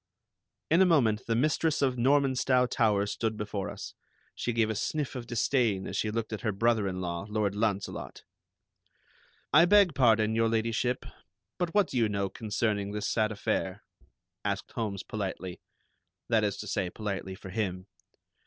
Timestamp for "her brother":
6.41-6.87